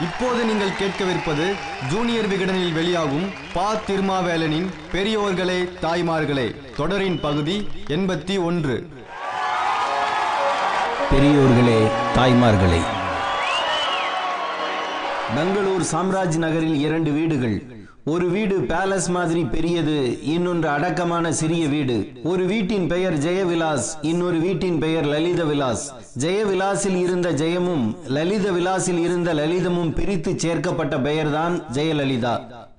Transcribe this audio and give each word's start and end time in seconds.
இப்போது 0.00 0.44
நீங்கள் 0.44 0.68
கேட்கவிருப்பது 0.68 1.54
ஜூனியர் 1.90 2.28
விகடனில் 2.28 2.72
வெளியாகும் 2.72 3.30
பா. 3.52 3.74
திருமாவேலனின் 3.74 4.68
பெரியோர்களே 4.92 5.68
தாய்மார்களே 5.82 6.74
தொடரின் 6.76 7.20
பகுதி 7.20 7.68
எண்பத்தி 7.86 8.42
ஒன்று. 8.42 8.88
பெரியோர்களே 11.10 11.90
தாய்மார்களே. 12.14 12.82
பெங்களூர் 15.34 15.82
சாம்ராஜ் 15.92 16.36
நகரில் 16.36 16.80
இரண்டு 16.80 17.10
வீடுகள். 17.10 17.77
ஒரு 18.10 18.26
வீடு 18.34 18.56
பேலஸ் 18.68 19.06
மாதிரி 19.14 19.40
பெரியது 19.44 19.96
இன்னொன்று 20.34 20.68
அடக்கமான 20.68 21.32
சிறிய 21.38 21.62
வீடு. 21.72 21.96
ஒரு 22.30 22.44
வீட்டின் 22.44 22.86
பெயர் 22.92 23.16
ஜெயவிலாஸ் 23.24 23.88
இன்னொரு 24.10 24.38
வீட்டின் 24.38 24.78
பெயர் 24.78 25.06
லலித 25.06 25.42
விலாஸ் 25.46 25.84
ஜெயவிலாசில் 26.24 26.98
இருந்த 27.04 27.28
ஜெயமும் 27.32 27.84
லலித 28.16 28.52
விலாசில் 28.56 29.00
இருந்த 29.06 29.32
லலிதமும் 29.34 29.92
பிரித்து 29.98 30.32
சேர்க்கப்பட்ட 30.36 30.98
பெயர்தான் 30.98 31.56
ஜெயலலிதா. 31.72 32.34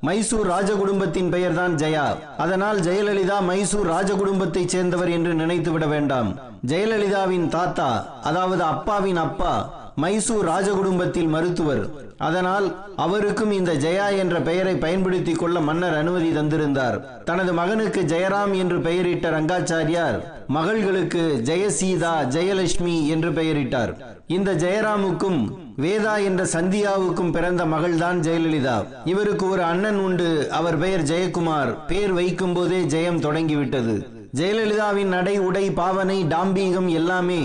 மைசூர் 0.08 0.50
ராஜகுடும்பத்தின் 0.50 1.30
பெயர்தான் 1.30 1.76
ஜெயா. 1.76 2.08
அதனால் 2.38 2.80
ஜெயலலிதா 2.80 3.40
மைசூர் 3.50 3.90
ராஜகுடும்பத்தைச் 3.90 4.74
சேர்ந்தவர் 4.76 5.12
என்று 5.18 5.34
நினைத்து 5.34 5.72
விட 5.72 5.86
வேண்டாம். 5.96 6.30
ஜெயலலிதாவின் 6.68 7.48
தாத்தா 7.48 7.90
அதாவது 8.24 8.64
அப்பாவின் 8.64 9.22
அப்பா 9.26 9.54
மைசூர் 10.00 10.48
ராஜகுடும்பத்தில் 10.48 11.28
மருத்துவர். 11.28 11.84
அதனால் 12.18 12.68
அவருக்கும் 12.96 13.52
இந்த 13.52 13.74
ஜெயா 13.74 14.18
என்ற 14.18 14.36
பெயரை 14.40 14.76
பயன்படுத்திக் 14.76 15.40
கொள்ள 15.40 15.60
மன்னர் 15.60 15.98
அனுமதி 15.98 16.30
தந்திருந்தார். 16.30 17.24
தனது 17.24 17.54
மகனுக்கு 17.54 18.02
ஜெயராம் 18.02 18.54
என்று 18.54 18.80
பெயரிட்ட 18.82 19.30
ரங்காச்சாரியார் 19.30 20.18
மகள்களுக்கு 20.48 21.42
ஜெயசீதா 21.44 22.14
ஜெயலட்சுமி 22.36 23.08
என்று 23.08 23.30
பெயரிட்டார். 23.32 23.92
இந்த 24.28 24.54
ஜெயராமுக்கும் 24.54 25.40
வேதா 25.78 26.24
என்ற 26.24 26.44
சந்தியாவுக்கும் 26.44 27.32
பிறந்த 27.32 27.66
மகள்தான் 27.66 28.20
ஜெயலலிதா. 28.20 28.78
இவருக்கு 29.06 29.50
ஒரு 29.50 29.64
அண்ணன் 29.64 30.00
உண்டு. 30.00 30.48
அவர் 30.52 30.78
பெயர் 30.78 31.04
ஜெயக்குமார். 31.04 31.78
பேர் 31.88 32.14
வைக்கும் 32.14 32.54
போதே 32.54 32.80
ஜெயம் 32.82 33.20
தொடங்கிவிட்டது. 33.20 34.08
ஜெயலலிதாவின் 34.36 35.14
நடை 35.16 35.40
உடை 35.40 35.72
பாவனை 35.72 36.24
டாம்பீகம் 36.24 36.88
எல்லாமே 36.88 37.42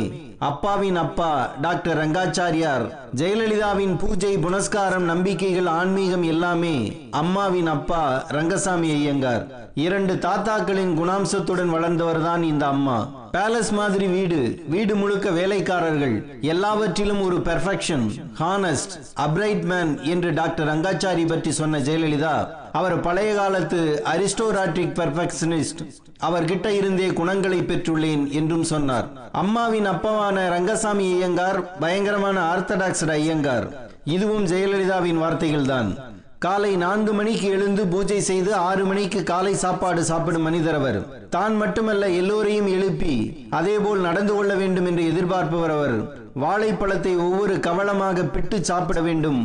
அப்பாவின் 0.49 0.97
அப்பா 0.97 1.57
டாக்டர் 1.61 1.99
ரங்காச்சாரியார் 1.99 2.85
ஜெயலலிதாவின் 3.17 3.97
பூஜை 3.97 4.39
புனஸ்காரம் 4.39 5.05
நம்பிக்கைகள் 5.05 5.67
ஆன்மீகம் 5.67 6.23
எல்லாமே 6.23 6.73
அம்மாவின் 7.11 7.67
அப்பா 7.67 8.25
ரங்கசாமி 8.29 8.91
ஐயங்கார். 8.91 9.45
இரண்டு 9.75 10.15
தாத்தாக்களின் 10.15 10.93
குணாம்சத்துடன் 10.99 11.73
வளர்ந்தவர்தான் 11.75 12.43
இந்த 12.43 12.67
அம்மா. 12.67 12.99
பேலஸ் 13.33 13.73
மாதிரி 13.73 14.07
வீடு 14.07 14.41
வீடு 14.69 14.97
முழுக்க 14.97 15.31
வேலைக்காரர்கள் 15.31 16.17
எல்லாவற்றிலும் 16.41 17.23
ஒரு 17.23 17.37
பெர்ஃபெக்ஷன் 17.37 18.05
ஹானஸ்ட் 18.41 18.93
அப்ரைட் 19.21 19.65
மேன் 19.65 19.99
என்று 20.03 20.33
டாக்டர் 20.33 20.69
ரங்காச்சாரி 20.69 21.27
பற்றி 21.29 21.53
சொன்ன 21.53 21.79
ஜெயலலிதா 21.79 22.37
அவர் 22.79 23.01
பழைய 23.01 23.35
காலத்து 23.35 23.81
அரிஸ்டோராட்டிக் 24.13 24.95
பெர்ஃபெக்ஷனிஸ்ட். 24.99 25.83
அவர்கிட்ட 26.23 26.67
இருந்தே 26.67 27.07
குணங்களை 27.07 27.59
பெற்றுள்ளேன் 27.61 28.31
என்றும் 28.31 28.63
சொன்னார். 28.63 29.07
அம்மாவின் 29.33 29.89
அப்பாவான 29.89 30.49
ரங்கசாமி 30.49 31.13
ஐயங்கார் 31.13 31.79
பயங்கரமான 31.79 32.39
ஆர்த்தடாக்ஸ் 32.55 33.11
ஐயங்கார். 33.11 33.67
இதுவும் 34.05 34.47
ஜெயலலிதாவின் 34.47 35.21
வார்த்தைகள்தான். 35.25 35.91
காலை 36.39 36.77
நான்கு 36.77 37.13
மணிக்கு 37.13 37.47
எழுந்து 37.49 37.87
பூஜை 37.87 38.21
செய்து 38.21 38.55
ஆறு 38.55 38.85
மணிக்கு 38.85 39.23
காலை 39.23 39.55
சாப்பாடு 39.55 40.05
சாப்பிடும் 40.05 40.43
மனிதர் 40.43 40.75
அவர். 40.75 41.29
தான் 41.29 41.57
மட்டுமல்ல 41.57 42.09
எல்லோரையும் 42.09 42.67
எழுப்பி 42.67 43.15
அதேபோல் 43.51 44.01
நடந்து 44.01 44.35
கொள்ள 44.35 44.55
வேண்டும் 44.55 44.87
என்று 44.87 45.05
எதிர்பார்ப்பவர் 45.13 45.75
அவர். 45.79 46.24
வாழைப்பழத்தை 46.43 47.17
ஒவ்வொரு 47.17 47.61
கவளமாக 47.61 48.23
பிட்டு 48.35 48.65
சாப்பிட 48.65 49.01
வேண்டும். 49.01 49.41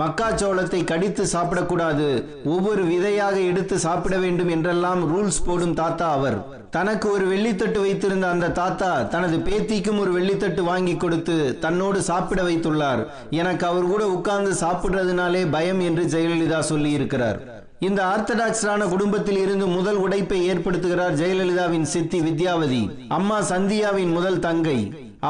மக்காச்சோளத்தை 0.00 0.84
கடித்து 0.84 1.24
சாப்பிடக்கூடாது. 1.32 2.08
ஒவ்வொரு 2.44 2.82
விதையாக 2.84 3.36
எடுத்து 3.50 3.78
சாப்பிட 3.78 4.16
வேண்டும் 4.24 4.48
என்றெல்லாம் 4.48 5.02
ரூல்ஸ் 5.12 5.44
போடும் 5.46 5.74
தாத்தா 5.74 6.12
அவர். 6.12 6.38
தனக்கு 6.70 7.06
ஒரு 7.10 7.24
வெள்ளித்தட்டு 7.32 7.80
வைத்திருந்த 7.80 8.28
அந்த 8.28 8.52
தாத்தா 8.60 9.02
தனது 9.02 9.36
பேத்திக்கும் 9.48 9.98
ஒரு 9.98 10.12
வெள்ளித்தட்டு 10.18 10.60
வாங்கி 10.60 10.96
கொடுத்து 10.96 11.36
தன்னோடு 11.58 12.02
சாப்பிட 12.02 12.42
வைத்துள்ளார். 12.42 13.02
எனக்கு 13.30 13.66
அவர் 13.66 13.90
கூட 13.92 14.08
உட்கார்ந்து 14.08 14.52
சாப்பிடுறதுனாலே 14.64 15.50
பயம் 15.50 15.80
என்று 15.80 16.04
ஜெயலலிதா 16.04 16.58
சொல்லி 16.72 16.90
இருக்கிறார் 16.90 17.40
இந்த 17.78 18.00
ஆர்த்தடாக்ஸான 18.04 18.88
குடும்பத்தில் 18.88 19.38
இருந்து 19.38 19.66
முதல் 19.66 19.96
உடைப்பை 19.96 20.38
ஏற்படுத்துகிறார் 20.50 21.16
ஜெயலலிதாவின் 21.22 21.88
சித்தி 21.94 22.20
வித்யாவதி. 22.20 22.82
அம்மா 23.08 23.40
சந்தியாவின் 23.40 24.12
முதல் 24.12 24.38
தங்கை. 24.38 24.78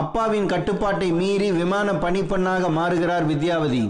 அப்பாவின் 0.01 0.47
கட்டுப்பாட்டை 0.47 1.09
மீறி 1.13 1.49
விமான 1.53 1.89
பணிப்பெண்ணாக 2.05 2.71
மாறுகிறார் 2.79 3.27
வித்யாவதி. 3.29 3.83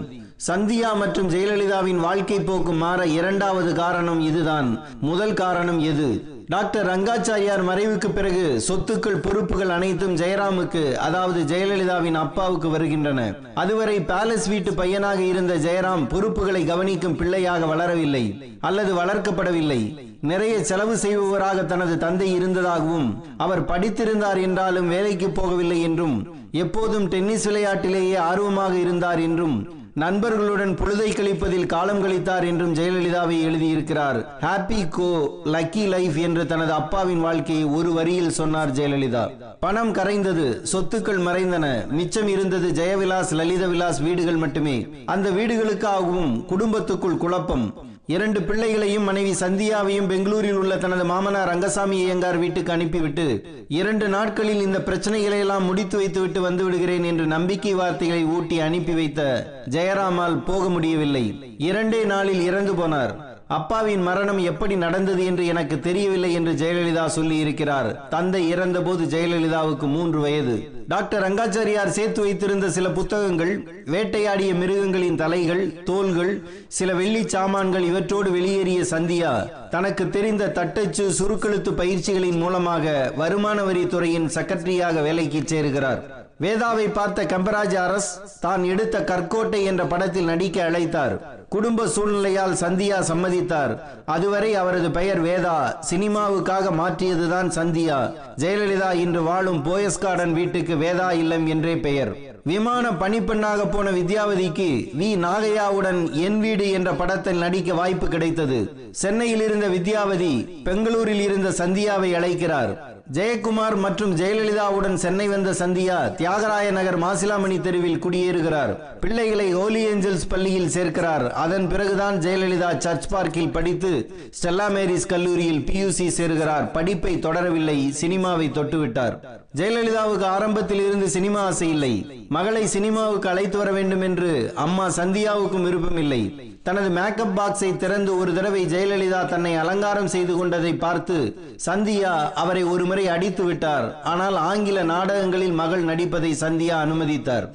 சந்தியா 0.47 0.89
மற்றும் 1.01 1.29
ஜெயலலிதாவின் 1.29 1.99
வாழ்க்கை 2.05 2.39
போக்கு 2.39 2.73
மாற 2.83 3.01
இரண்டாவது 3.19 3.71
காரணம் 3.75 4.21
இதுதான். 4.29 4.69
முதல் 5.01 5.33
காரணம் 5.33 5.79
எது? 5.91 6.09
டாக்டர் 6.53 6.87
ரங்காச்சாரியார் 6.89 7.61
மறைவுக்கு 7.67 8.09
பிறகு 8.13 8.61
சொத்துக்கள் 8.67 9.21
பொறுப்புகள் 9.21 9.69
அனைத்தும் 9.69 10.15
ஜெயராமுக்கு 10.15 10.93
அதாவது 10.93 11.39
ஜெயலலிதாவின் 11.51 12.17
அப்பாவுக்கு 12.23 12.69
வருகின்றன. 12.69 13.19
அதுவரை 13.53 13.95
பேலஸ் 13.99 14.47
வீட்டு 14.47 14.73
பையனாக 14.73 15.19
இருந்த 15.21 15.53
ஜெயராம் 15.55 16.07
பொறுப்புகளை 16.07 16.65
கவனிக்கும் 16.65 17.15
பிள்ளையாக 17.15 17.65
வளரவில்லை 17.65 18.23
அல்லது 18.59 18.93
வளர்க்கப்படவில்லை. 19.01 19.81
நிறைய 20.21 20.63
செலவு 20.63 20.97
செய்பவராக 20.97 21.65
தனது 21.65 21.97
தந்தை 21.97 22.33
இருந்ததாகவும் 22.33 23.09
அவர் 23.37 23.65
படித்திருந்தார் 23.65 24.41
என்றாலும் 24.41 24.87
வேலைக்கு 24.87 25.27
போகவில்லை 25.27 25.81
என்றும் 25.81 26.15
எப்போதும் 26.51 27.07
டென்னிஸ் 27.07 27.47
விளையாட்டிலேயே 27.47 28.15
ஆர்வமாக 28.29 28.73
இருந்தார் 28.75 29.19
என்றும் 29.19 29.57
நண்பர்களுடன் 29.97 30.71
பொழுதை 30.75 31.09
கழிப்பதில் 31.15 31.65
காலம் 31.65 32.03
கழித்தார் 32.03 32.45
என்றும் 32.45 32.73
ஜெயலலிதாவை 32.73 33.37
எழுதியிருக்கிறார். 33.43 34.25
ஹாப்பி 34.41 34.89
கோ 34.89 35.39
லக்கி 35.45 35.87
லைஃப் 35.87 36.15
என்று 36.15 36.45
தனது 36.45 36.71
அப்பாவின் 36.71 37.19
வாழ்க்கையை 37.19 37.65
ஒரு 37.65 37.93
வரியில் 37.93 38.29
சொன்னார் 38.29 38.71
ஜெயலலிதா. 38.71 39.29
பணம் 39.59 39.93
கரைந்தது 39.93 40.65
சொத்துக்கள் 40.73 41.21
மறைந்தன. 41.27 41.87
மிச்சம் 41.87 42.27
இருந்தது 42.27 42.71
ஜெயவிலாஸ் 42.71 43.31
லலித 43.31 43.69
விலாஸ் 43.69 43.99
வீடுகள் 43.99 44.35
மட்டுமே. 44.35 44.87
அந்த 45.05 45.29
வீடுகளுக்காகவும் 45.29 46.45
குடும்பத்துக்குள் 46.45 47.17
குழப்பம். 47.17 47.73
இரண்டு 48.07 48.41
பிள்ளைகளையும் 48.41 49.03
மனைவி 49.03 49.31
சந்தியாவையும் 49.31 50.07
பெங்களூரில் 50.07 50.57
உள்ள 50.57 50.77
தனது 50.77 51.05
மாமனார் 51.05 51.47
ரங்கசாமி 51.47 51.95
ஐயங்கார் 52.03 52.37
வீட்டுக்கு 52.37 52.71
அனுப்பிவிட்டு 52.71 53.25
இரண்டு 53.67 54.07
நாட்களில் 54.07 54.61
இந்த 54.61 54.79
பிரச்சனைகளை 54.79 55.39
எல்லாம் 55.39 55.63
முடித்து 55.63 55.97
வைத்துவிட்டு 55.97 56.41
வந்து 56.41 56.63
விடுகிறேன் 56.63 57.03
என்று 57.03 57.25
நம்பிக்கை 57.25 57.73
வார்த்தைகளை 57.73 58.23
ஊட்டி 58.25 58.59
அனுப்பி 58.59 58.93
வைத்த 58.93 59.21
ஜெயராமால் 59.69 60.43
போக 60.45 60.69
முடியவில்லை. 60.69 61.55
இரண்டே 61.57 62.03
நாளில் 62.03 62.41
இறந்து 62.41 62.73
போனார். 62.73 63.24
அப்பாவின் 63.47 64.01
மரணம் 64.01 64.37
எப்படி 64.37 64.75
நடந்தது 64.75 65.25
என்று 65.25 65.45
எனக்கு 65.45 65.79
தெரியவில்லை 65.79 66.33
என்று 66.33 66.51
ஜெயலலிதா 66.51 67.05
சொல்லி 67.05 67.37
இருக்கிறார் 67.37 68.07
தந்தை 68.09 68.49
இறந்தபோது 68.49 69.03
ஜெயலலிதாவுக்கு 69.05 69.87
மூன்று 69.87 70.19
வயது. 70.19 70.71
டாக்டர் 70.87 71.23
ரங்காச்சாரியார் 71.23 71.87
சேர்த்து 71.87 72.21
வைத்திருந்த 72.21 72.69
சில 72.69 72.89
புத்தகங்கள் 72.89 73.53
வேட்டையாடிய 73.85 74.53
மிருகங்களின் 74.53 75.15
தலைகள் 75.15 75.83
தோள்கள் 75.83 76.41
சில 76.67 76.93
வெள்ளி 76.93 77.27
சாமான்கள் 77.27 77.83
இவற்றோடு 77.83 78.31
வெளியேறிய 78.31 78.81
சந்தியா 78.81 79.69
தனக்கு 79.69 80.09
தெரிந்த 80.09 80.49
தட்டச்சு 80.49 81.13
சுருக்கெழுத்து 81.19 81.71
பயிற்சிகளின் 81.71 82.37
மூலமாக 82.37 83.11
வருமான 83.15 83.61
வரித்துறையின் 83.61 84.29
செக்ரட்டரியாக 84.35 85.01
வேலைக்கு 85.01 85.41
சேருகிறார். 85.41 86.23
வேதாவை 86.41 86.93
பார்த்த 86.93 87.23
கம்பராஜ் 87.23 87.75
அரஸ் 87.83 88.39
தான் 88.39 88.63
எடுத்த 88.63 89.03
கற்கோட்டை 89.03 89.63
என்ற 89.63 89.83
படத்தில் 89.83 90.25
நடிக்க 90.25 90.69
அழைத்தார். 90.69 91.17
குடும்ப 91.49 91.85
சூழ்நிலையால் 91.85 92.55
சந்தியா 92.61 92.97
சம்மதித்தார். 92.99 93.79
அதுவரை 94.05 94.55
அவரது 94.55 94.91
பெயர் 94.91 95.23
வேதா. 95.23 95.75
சினிமாவுக்காக 95.89 96.71
மாற்றியதுதான் 96.79 97.49
சந்தியா. 97.55 98.13
ஜெயலலிதா 98.37 98.93
இன்று 98.93 99.23
வாழும் 99.23 99.65
போயஸ் 99.65 99.99
கார்டன் 99.99 100.33
வீட்டுக்கு 100.33 100.75
வேதா 100.75 101.11
இல்லம் 101.11 101.47
என்றே 101.47 101.77
பெயர். 101.77 102.15
விமான 102.43 102.89
பணிப்பெண்ணாக 102.89 103.71
போன 103.71 103.89
வித்யாவதிக்கு 103.89 104.91
வி. 104.99 105.27
நாகையாவுடன் 105.27 106.11
என் 106.11 106.39
வீடு 106.39 106.71
என்ற 106.71 106.93
படத்தில் 106.93 107.37
நடிக்க 107.37 107.73
வாய்ப்பு 107.73 108.07
கிடைத்தது. 108.07 108.89
சென்னையில் 108.91 109.41
இருந்த 109.41 109.67
வித்யாவதி 109.67 110.63
பெங்களூரில் 110.63 111.21
இருந்த 111.21 111.49
சந்தியாவை 111.49 112.15
அழைக்கிறார். 112.15 112.94
ஜெயக்குமார் 113.13 113.75
மற்றும் 113.75 114.15
ஜெயலலிதாவுடன் 114.15 114.93
சென்னை 114.93 115.27
வந்த 115.27 115.51
சந்தியா 115.51 116.15
தியாகராய 116.15 116.71
நகர் 116.71 116.99
மாசிலாமணி 116.99 117.61
தெருவில் 117.61 117.99
குடியேறுகிறார். 117.99 118.99
பிள்ளைகளை 118.99 119.51
ஹோலி 119.51 119.87
ஏஞ்சல்ஸ் 119.87 120.25
பள்ளியில் 120.29 120.67
சேர்க்கிறார். 120.67 121.29
அதன் 121.29 121.67
பிறகுதான் 121.67 122.19
ஜெயலலிதா 122.19 122.77
சர்ச் 122.77 123.07
பார்க்கில் 123.07 123.49
படித்து 123.49 124.11
ஸ்டெல்லா 124.41 124.67
மேரிஸ் 124.77 125.05
கல்லூரியில் 125.05 125.59
பியூசி 125.59 126.07
சேர்கிறார். 126.17 126.71
படிப்பை 126.71 127.15
தொடரவில்லை 127.15 127.93
சினிமாவை 128.01 128.49
தொட்டுவிட்டார். 128.57 129.17
ஜெயலலிதாவுக்கு 129.55 130.23
ஆரம்பத்தில் 130.23 130.85
இருந்து 130.87 131.09
சினிமா 131.09 131.39
ஆசை 131.39 131.69
இல்லை. 131.69 132.25
மகளை 132.29 132.67
சினிமாவுக்கு 132.67 133.29
அழைத்து 133.29 133.57
வர 133.57 133.71
வேண்டும் 133.71 134.01
என்று 134.01 134.51
அம்மா 134.55 134.87
சந்தியாவுக்கும் 134.87 135.63
விருப்பம் 135.63 135.97
இல்லை. 135.97 136.54
தனது 136.65 136.89
மேக்கப் 136.89 137.39
பாக்ஸை 137.39 137.77
திறந்து 137.77 138.17
ஒரு 138.17 138.33
தடவை 138.33 138.65
ஜெயலலிதா 138.65 139.25
தன்னை 139.25 139.55
அலங்காரம் 139.55 140.07
செய்து 140.07 140.37
கொண்டதை 140.37 140.75
பார்த்து 140.75 141.37
சந்தியா 141.65 142.33
அவரை 142.33 142.63
ஒருமுறை 142.63 143.07
அடித்து 143.07 143.43
விட்டார். 143.43 144.01
ஆனால் 144.03 144.35
ஆங்கில 144.35 144.83
நாடகங்களில் 144.83 145.51
மகள் 145.51 145.83
நடிப்பதை 145.83 146.35
சந்தியா 146.39 146.75
அனுமதித்தார். 146.85 147.45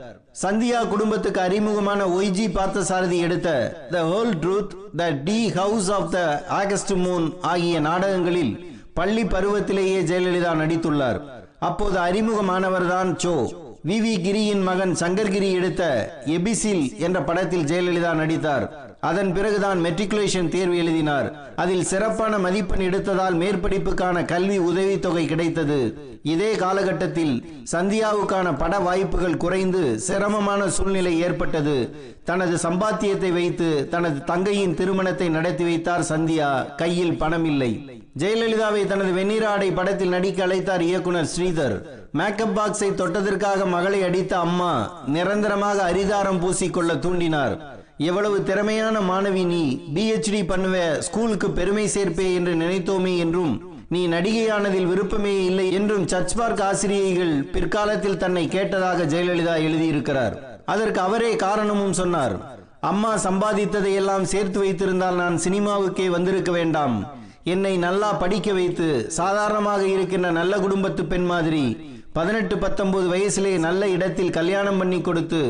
சந்தியா 0.43 0.89
குடும்பத்துக்கு 0.89 1.41
அறிமுகமான 1.41 2.05
ஒய்ஜி 2.05 2.47
பார்த்தசாரதி 2.49 3.19
எடுத்த 3.19 3.87
the 3.91 4.03
whole 4.03 4.33
truth 4.43 4.97
the 4.97 5.09
tea 5.25 5.51
house 5.51 5.91
of 5.91 6.11
the 6.11 6.47
August 6.49 6.93
moon 6.93 7.33
ஆகிய 7.41 7.81
நாடகங்களில் 7.81 8.53
பள்ளி 8.95 9.23
பருவத்திலேயே 9.23 9.99
ஜெயலலிதா 10.03 10.53
நடித்துள்ளார். 10.63 11.21
அப்போது 11.59 11.99
அறிமுகமானவர்தான் 11.99 13.11
சோ. 13.25 13.35
வி. 13.87 13.99
வி. 14.07 14.21
கிரியின் 14.21 14.63
மகன் 14.63 14.93
சங்கர்கிரி 14.93 15.53
எடுத்த 15.53 15.83
எபிசில் 16.27 16.97
என்ற 16.99 17.23
படத்தில் 17.23 17.65
ஜெயலலிதா 17.65 18.13
நடித்தார். 18.15 18.90
அதன் 19.09 19.33
பிறகுதான் 19.33 19.79
மெட்ரிகுலேஷன் 19.85 20.49
தேர்வு 20.49 20.77
எழுதினார். 20.77 21.29
அதில் 21.57 21.89
சிறப்பான 21.91 22.39
மதிப்பெண் 22.39 22.87
எடுத்ததால் 22.89 23.37
மேற்படிப்புக்கான 23.43 24.25
கல்வி 24.33 24.59
உதவித்தொகை 24.59 25.25
கிடைத்தது. 25.27 25.79
இதே 26.23 26.51
காலகட்டத்தில் 26.63 27.35
சந்தியாவுக்கான 27.73 28.49
பட 28.59 28.79
வாய்ப்புகள் 28.79 29.37
குறைந்து 29.37 29.83
சிரமமான 30.07 30.69
சூழ்நிலை 30.69 31.15
ஏற்பட்டது. 31.21 31.77
தனது 32.25 32.57
சம்பாத்தியத்தை 32.57 33.31
வைத்து 33.33 33.89
தனது 33.89 34.25
தங்கையின் 34.25 34.75
திருமணத்தை 34.75 35.29
நடத்தி 35.29 35.65
வைத்தார் 35.65 36.09
சந்தியா. 36.13 36.51
கையில் 36.77 37.19
பணம் 37.19 37.45
இல்லை 37.45 37.73
ஜெயலலிதாவை 38.21 38.83
தனது 38.87 39.11
வெண்ணிராடை 39.19 39.75
படத்தில் 39.75 40.15
நடிக்க 40.17 40.47
அழைத்தார் 40.47 40.81
இயக்குனர் 40.81 41.31
ஸ்ரீதர். 41.35 41.77
மேக்கப் 42.13 42.55
பாக்ஸை 42.59 42.89
தொட்டதற்காக 43.01 43.67
மகளை 43.75 44.03
அடித்த 44.03 44.33
அம்மா 44.39 44.73
நிரந்தரமாக 45.07 45.79
அரிதாரம் 45.91 46.41
பூசிக்கொள்ள 46.45 46.93
தூண்டினார். 47.05 47.55
எவ்வளவு 48.09 48.37
திறமையான 48.43 48.97
மாணவி 49.01 49.43
நீ 49.45 49.63
பிஹெச்டி 49.95 50.39
பண்ணுவ 50.51 50.77
ஸ்கூலுக்கு 51.07 51.49
பெருமை 51.51 51.85
சேர்ப்பே 51.95 52.27
என்று 52.35 52.53
நினைத்தோமே 52.55 53.13
என்றும் 53.25 53.53
நீ 53.89 54.01
நடிகையானதில் 54.09 54.89
விருப்பமே 54.91 55.33
இல்லை 55.45 55.67
என்றும் 55.73 56.07
சர்ச் 56.07 56.35
பார்க் 56.39 56.63
ஆசிரியைகள் 56.69 57.35
பிற்காலத்தில் 57.55 58.17
தன்னை 58.17 58.45
கேட்டதாக 58.49 59.07
ஜெயலலிதா 59.13 59.55
எழுதியிருக்கிறார். 59.67 60.35
அதற்கு 60.65 61.01
அவரே 61.01 61.33
காரணமும் 61.45 61.99
சொன்னார். 62.01 62.37
அம்மா 62.91 63.13
சம்பாதித்ததை 63.27 63.93
எல்லாம் 63.95 64.25
சேர்த்து 64.25 64.59
வைத்திருந்தால் 64.61 65.21
நான் 65.23 65.37
சினிமாவுக்கே 65.45 66.07
வந்திருக்க 66.17 66.53
வேண்டாம். 66.59 66.97
என்னை 67.55 67.75
நல்லா 67.87 68.13
படிக்க 68.23 68.53
வைத்து 68.53 68.89
சாதாரணமாக 69.19 69.83
இருக்கின்ற 69.87 70.31
நல்ல 70.41 70.55
குடும்பத்து 70.59 71.05
பெண் 71.05 71.29
மாதிரி 71.33 71.65
பதினெட்டு 72.13 72.55
பத்தொன்பது 72.59 73.07
வயசிலே 73.15 73.53
நல்ல 73.67 73.83
இடத்தில் 73.89 74.37
கல்யாணம் 74.39 74.79
பண்ணி 74.79 75.01
கொடுத்து 75.01 75.43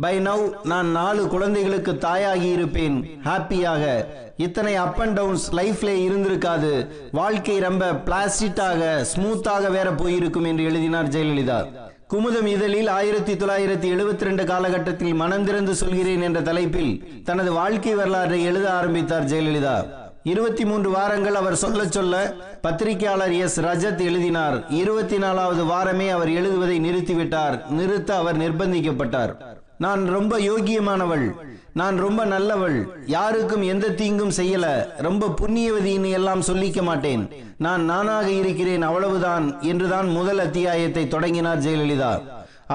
பை 0.00 0.18
நவ் 0.18 0.64
நான் 0.64 0.86
நாலு 0.86 1.28
குழந்தைகளுக்கு 1.28 1.92
தாயாகி 1.92 2.52
இருப்பேன் 2.52 3.20
ஹாப்பியாக 3.24 4.04
இத்தனை 4.36 4.74
அப் 4.74 5.00
அண்ட் 5.00 5.12
டவுன்ஸ் 5.12 5.54
லைஃப்ல 5.54 5.90
இருந்திருக்காது. 6.06 6.86
வாழ்க்கை 7.12 7.58
ரொம்ப 7.58 7.92
பிளாஸ்டிட்டாக 7.92 9.04
ஸ்மூத்தாக 9.14 9.70
வேற 9.70 9.92
போயிருக்கும் 9.92 10.44
என்று 10.44 10.64
எழுதினார் 10.64 11.08
ஜெயலலிதா. 11.08 11.66
குமுதம் 12.10 12.46
இதழில் 12.46 12.86
ஆயிரத்தி 12.86 13.34
தொள்ளாயிரத்தி 13.34 13.88
எழுபத்தி 13.94 14.20
ரெண்டு 14.20 14.44
காலகட்டத்தில் 14.44 15.14
மனம் 15.14 15.44
திறந்து 15.44 15.74
சொல்கிறேன் 15.74 16.22
என்ற 16.22 16.42
தலைப்பில் 16.42 17.22
தனது 17.24 17.52
வாழ்க்கை 17.52 17.96
வரலாறை 17.96 18.42
எழுத 18.42 18.72
ஆரம்பித்தார் 18.72 19.24
ஜெயலலிதா. 19.24 19.84
இருபத்தி 20.22 20.64
மூன்று 20.64 20.90
வாரங்கள் 20.90 21.34
அவர் 21.34 21.56
சொல்ல 21.56 21.86
சொல்ல 21.86 22.34
பத்திரிகையாளர் 22.60 23.32
எஸ். 23.32 23.60
ரஜத் 23.60 24.00
எழுதினார். 24.00 24.68
இருபத்தி 24.68 25.18
நாலாவது 25.18 25.64
வாரமே 25.64 26.08
அவர் 26.08 26.28
எழுதுவதை 26.28 26.80
நிறுத்திவிட்டார். 26.80 27.68
நிறுத்த 27.68 28.16
அவர் 28.16 28.36
நிர்பந்திக்கப்பட்டார். 28.36 29.47
நான் 29.78 30.02
ரொம்ப 30.06 30.34
யோகியமானவள் 30.40 31.26
நான் 31.72 31.96
ரொம்ப 31.96 32.20
நல்லவள். 32.24 32.78
யாருக்கும் 33.06 33.62
எந்த 33.62 33.86
தீங்கும் 33.90 34.32
செய்யல. 34.36 34.66
ரொம்ப 35.06 35.28
புண்ணியவதின்னு 35.40 36.10
எல்லாம் 36.18 36.42
சொல்லிக்க 36.42 36.82
மாட்டேன். 36.82 37.22
நான் 37.56 37.84
நானாக 37.84 38.30
இருக்கிறேன் 38.30 38.82
அவ்வளவுதான் 38.82 39.44
என்றுதான் 39.60 40.08
முதல் 40.08 40.38
அத்தியாயத்தை 40.38 41.04
தொடங்கினார் 41.08 41.62
ஜெயலலிதா. 41.66 42.12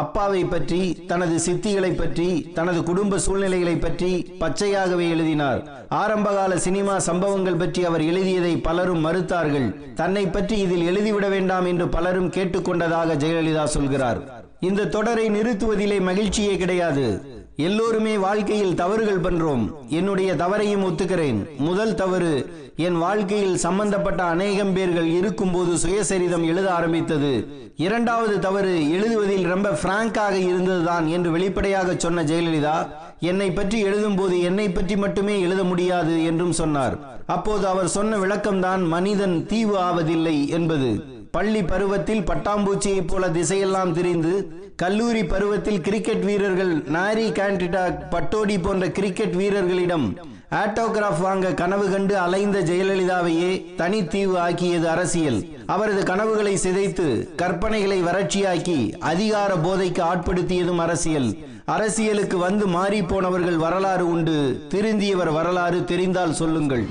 அப்பாவை 0.01 0.43
பற்றி 0.45 0.79
தனது 1.07 1.35
சித்திகளை 1.45 1.91
பற்றி 1.97 2.27
தனது 2.53 2.79
குடும்ப 2.83 3.17
சூழ்நிலைகளை 3.17 3.75
பற்றி 3.75 4.11
பச்சையாகவே 4.39 5.07
எழுதினார். 5.09 5.59
ஆரம்பகால 6.01 6.57
சினிமா 6.57 6.99
சம்பவங்கள் 6.99 7.55
பற்றி 7.55 7.83
அவர் 7.85 8.01
எழுதியதை 8.01 8.53
பலரும் 8.57 9.05
மறுத்தார்கள். 9.05 9.67
தன்னை 9.95 10.25
பற்றி 10.27 10.57
இதில் 10.59 10.87
எழுதிவிட 10.91 11.27
வேண்டாம் 11.29 11.65
என்று 11.65 11.87
பலரும் 11.87 12.31
கேட்டுக்கொண்டதாக 12.31 13.17
ஜெயலலிதா 13.25 13.65
சொல்கிறார். 13.75 14.21
இந்த 14.69 14.89
தொடரை 14.95 15.25
நிறுத்துவதிலே 15.29 15.99
மகிழ்ச்சியே 16.09 16.55
கிடையாது. 16.57 17.05
எல்லோருமே 17.67 18.13
வாழ்க்கையில் 18.17 18.77
தவறுகள் 18.81 19.23
பண்றோம். 19.25 19.63
என்னுடைய 19.89 20.29
தவறையும் 20.33 20.85
ஒத்துக்கிறேன். 20.87 21.39
முதல் 21.67 21.95
தவறு 21.95 22.33
என் 22.85 22.97
வாழ்க்கையில் 22.97 23.57
சம்பந்தப்பட்ட 23.57 24.21
அநேகம் 24.23 24.73
பேர்கள் 24.73 25.09
இருக்கும்போது 25.17 25.73
சுயசரிதம் 25.83 26.45
எழுத 26.51 26.67
ஆரம்பித்தது. 26.73 27.33
இரண்டாவது 27.77 28.35
தவறு 28.39 28.73
எழுதுவதில் 28.95 29.45
ரொம்ப 29.53 29.69
பிராங்காக 29.83 30.35
இருந்ததுதான் 30.49 31.05
என்று 31.07 31.29
வெளிப்படையாக 31.31 31.95
சொன்ன 31.97 32.23
ஜெயலலிதா 32.23 32.77
என்னை 33.31 33.49
பற்றி 33.51 33.77
எழுதும்போது 33.83 34.37
என்னை 34.41 34.67
பற்றி 34.69 34.97
மட்டுமே 34.97 35.35
எழுத 35.41 35.63
முடியாது 35.63 36.15
என்றும் 36.25 36.57
சொன்னார். 36.61 36.95
அப்போது 37.35 37.65
அவர் 37.67 37.95
சொன்ன 37.97 38.17
விளக்கம்தான் 38.17 38.81
மனிதன் 38.87 39.35
தீவு 39.45 39.75
ஆவதில்லை 39.79 40.37
என்பது. 40.49 40.89
பள்ளி 41.35 41.61
பருவத்தில் 41.63 42.21
பட்டாம்பூச்சியைப் 42.21 43.07
போல 43.07 43.27
திசையெல்லாம் 43.27 43.91
திரிந்து 43.91 44.33
கல்லூரி 44.75 45.25
பருவத்தில் 45.25 45.81
கிரிக்கெட் 45.81 46.25
வீரர்கள் 46.27 46.73
நாரி 46.95 47.25
கேண்டிடா 47.37 47.83
பட்டோடி 48.09 48.55
போன்ற 48.61 48.87
கிரிக்கெட் 48.97 49.33
வீரர்களிடம் 49.33 50.05
ஆட்டோகிராஃப் 50.51 51.21
வாங்க 51.21 51.53
கனவு 51.53 51.85
கண்டு 51.89 52.15
அலைந்த 52.15 52.59
ஜெயலலிதாவையே 52.69 53.49
தனித்தீவு 53.77 54.35
ஆக்கியது 54.37 54.89
அரசியல். 54.89 55.39
அவரது 55.65 56.03
கனவுகளை 56.05 56.53
சிதைத்து 56.55 57.07
கற்பனைகளை 57.41 57.99
வறட்சியாக்கி 58.09 58.77
அதிகார 59.11 59.53
போதைக்கு 59.55 60.03
ஆட்படுத்தியதும் 60.11 60.83
அரசியல். 60.85 61.29
அரசியலுக்கு 61.65 62.37
வந்து 62.37 62.67
மாறி 62.67 63.01
போனவர்கள் 63.03 63.59
வரலாறு 63.65 64.07
உண்டு. 64.07 64.37
திருந்தியவர் 64.69 65.33
வரலாறு 65.33 65.83
தெரிந்தால் 65.83 66.33
சொல்லுங்கள். 66.33 66.85